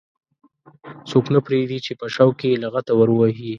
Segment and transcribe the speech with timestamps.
[1.09, 3.49] څوک نه پرېږدي چې په شوق کې یې لغته ور ووهي.